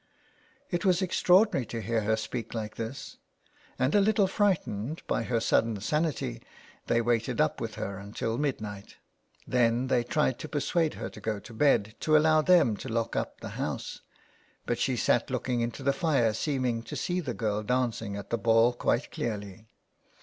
It 0.71 0.83
was 0.83 1.03
extraordinary 1.03 1.67
to 1.67 1.79
hear 1.79 2.01
her 2.01 2.15
speak 2.15 2.55
like 2.55 2.75
this, 2.75 3.17
and, 3.77 3.93
a 3.93 4.01
little 4.01 4.25
frightened 4.25 5.03
by 5.05 5.21
her 5.21 5.39
sudden 5.39 5.79
sanity, 5.79 6.41
they 6.87 7.01
waited 7.01 7.39
up 7.39 7.61
with 7.61 7.75
her 7.75 7.99
until 7.99 8.39
midnight. 8.39 8.95
Then 9.45 9.89
they 9.89 10.03
tried 10.03 10.39
to 10.39 10.49
persuade 10.49 10.95
her 10.95 11.07
to 11.11 11.21
go 11.21 11.37
to 11.41 11.53
bed, 11.53 11.93
to 11.99 12.17
allow 12.17 12.41
them 12.41 12.75
to 12.77 12.89
lock 12.89 13.15
up 13.15 13.41
the 13.41 13.49
house; 13.61 14.01
but 14.65 14.79
she 14.79 14.97
sat 14.97 15.29
looking 15.29 15.61
into 15.61 15.83
the 15.83 15.93
fire, 15.93 16.33
seem 16.33 16.65
ing 16.65 16.81
to 16.81 16.95
see 16.95 17.19
the 17.19 17.35
girl 17.35 17.61
dancing 17.61 18.17
at 18.17 18.31
the 18.31 18.39
ball 18.39 18.73
quite 18.73 19.11
clearly. 19.11 19.67